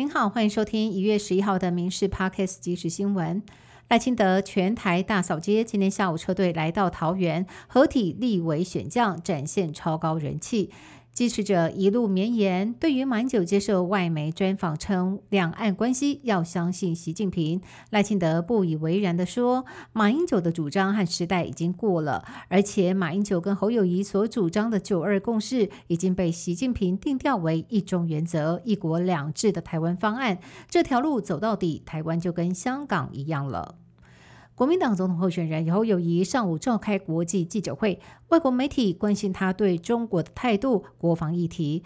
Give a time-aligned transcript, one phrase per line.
[0.00, 3.42] 您好，欢迎收听一月十一号的《民事 Parkes》即时新闻。
[3.88, 10.70] 赖清德全台大扫街，今天下午车队来到桃园，合体立委选将，展现超高人气。
[11.12, 12.72] 支持者一路绵延。
[12.72, 30.38] 对于马英九接受外媒专访称，两岸关系要相信习近平，赖清德不以为然地说，马英九的主张和时代已经过了，而且马英九跟侯友谊所主张的九二共识已经被习近平定调为一中原则、一国两制的台湾方案，
[30.68, 33.76] 这条路走到底，台湾就跟香港一样了。
[34.60, 41.82] 国民党总统候选人侯友谊上午召开国际记者会，外国媒体关心他对中国的态度、国防议题。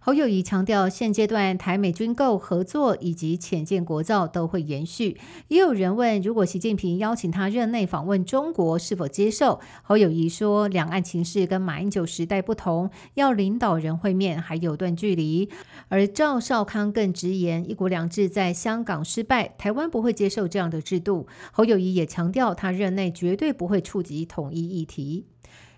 [0.00, 5.18] 侯友谊强调，现阶段台美军购合作以及浅见国造都会延续。
[5.48, 9.60] 也有人问，如果习近平邀请他任内访问中国，是否接受？
[9.82, 15.50] 侯友谊说，两岸情势跟马英九时代不同，要领导人会面还有段距离。
[15.88, 21.26] 而赵少康更直言，一国两制在香港失败，台湾不会接受这样的制度。
[21.52, 25.26] 侯友谊也强调，他任内绝对不会触及统一议题。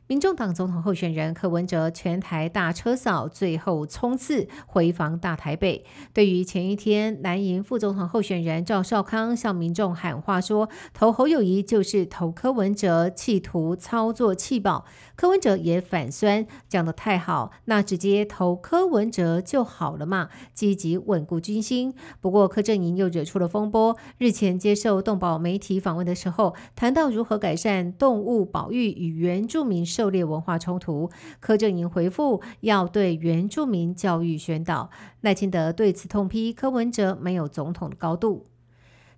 [0.09, 5.85] 民众党总统候选人柯文哲全台大车扫，最后冲刺回防大台北。
[6.13, 14.85] 对于前一天南营副总统候选人赵少康向民众喊话说，投侯友谊就是投柯文哲，企图操作弃保。
[15.17, 21.93] 柯文哲也反酸，讲得太好，那直接投柯文哲就好了嘛，积极稳固军心。
[22.21, 29.85] 不过柯阵营又惹出了风波，日前接受动保媒体访问的时候，谈到如何改善动物保育与原住民。
[29.97, 34.91] 狩猎文化冲突，柯正营回复要对原住民教育宣导。
[35.23, 38.45] 赖清德对此痛批柯文哲没有总统的高度。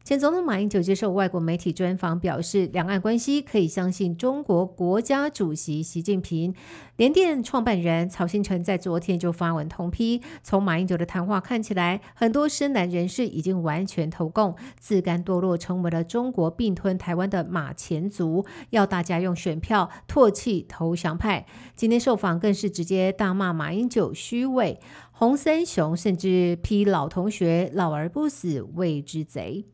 [0.09, 6.55] 前总统马英九接受外国媒体专访，表示两岸关系可以相信中国国家主席习近平。
[6.97, 21.45] 联电创办人曹新成在昨天就发文同批，从马英九的谈话看起来，很多深蓝人士已经完全投共，自甘堕落，成为了中国并吞台湾的马前卒，要大家用选票唾弃投降派。
[21.77, 24.80] 今天受访更是直接大骂马英九虚伪，
[25.13, 29.67] 洪三雄甚至批老同学老而不死谓之贼。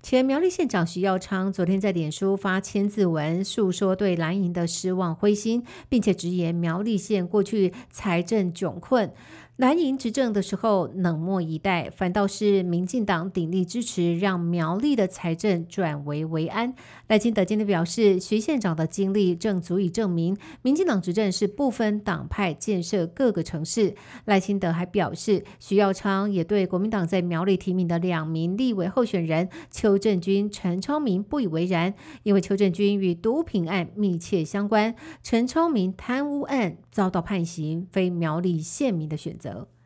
[0.00, 9.12] 前苗栗县长徐耀昌昨天在脸书发千字文，诉说对蓝营的失望灰心，并且直言苗栗县过去财政窘困。
[9.58, 16.72] 蓝营执政的时候冷漠以待，反倒是民进党鼎力支持，让苗栗的财政转危为安。
[17.08, 23.96] 赖清德今天表示，徐县长的经历正足以证明，民进党执政是不分党派建设各个城市。
[24.26, 31.92] 赖清德还表示，徐耀昌也对国民党在苗栗提名的两名立委候选人邱正军、陈超明不以为然，
[32.22, 34.94] 因为邱正军与毒品案密切相关，
[35.24, 39.47] 陈超明贪污案遭到判刑，非苗栗县民的选择。
[39.48, 39.77] so.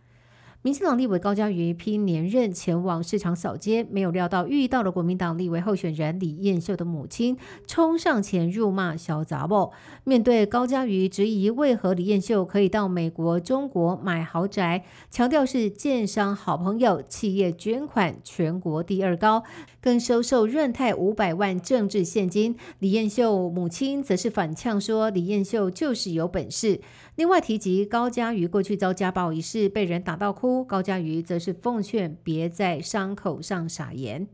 [0.64, 7.36] 民进党立委高嘉瑜拼连任前往市场扫街，没有料到遇到了国民党立委候选人李彦秀的母亲，
[7.66, 9.72] 冲上前辱骂小杂货。
[10.04, 19.42] 面对高嘉瑜质疑为何李彦秀可以到美国、中国买豪宅，强调是建商好朋友，企业捐款全国第二高，
[19.80, 22.56] 更收受润泰五百万政治现金。
[22.78, 26.80] 李彦秀母亲则是反呛说，李彦秀就是有本事。
[27.16, 34.26] 另外提及高嘉瑜过去遭家暴一事，被人打到哭，高嘉瑜则是奉劝别在伤口上撒盐。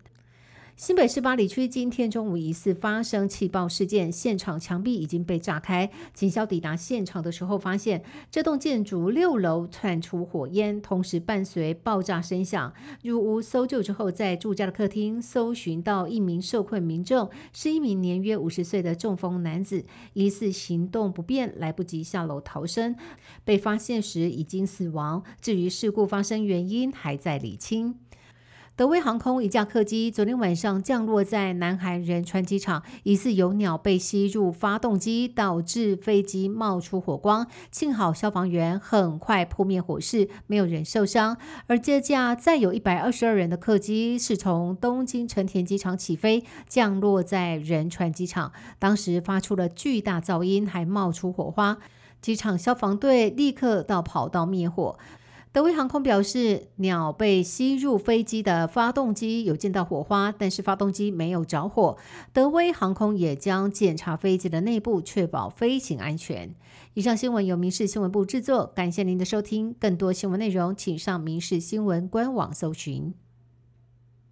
[0.78, 5.90] 新北市八里区今天中午疑似发生气爆事件，现场墙壁已经被炸开。
[6.14, 12.72] 警消抵达现场的时候，发现这栋建筑六楼窜出火焰，同时伴随爆炸声响。
[13.02, 22.94] 入屋搜救之后，在住家的客厅搜寻到一名受困民众，是一名年约五十岁的中风男子，疑似行动不便，来不及下楼逃生，
[23.44, 25.24] 被发现时已经死亡。
[25.40, 27.96] 至于事故发生原因，还在理清。
[28.78, 37.44] 德威航空一架客机昨天晚上降落在南韩仁川机场，疑似有鸟被吸入发动机，导致飞机冒出火光。
[37.72, 41.36] 幸好消防员很快扑灭火势，没有人受伤。
[41.66, 51.78] 而这架载有一百二十二人的客机是从东京成田机场起飞，降落在仁川机场，当时发出了巨大噪音，还冒出火花。
[52.20, 54.98] 机场消防队立刻到跑道灭火。
[55.58, 61.96] 德威航空表示，鸟被吸入飞机的发动机有见到火花，但是发动机没有着火。
[62.32, 66.54] 德威航空也将检查飞机的内部，确保飞行安全。
[66.94, 69.74] 以上新闻由民事新闻部制作，感谢您的收听。
[69.80, 73.12] 更多新闻内容，请上民事新闻官网搜寻。